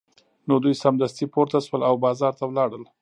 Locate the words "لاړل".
2.57-2.83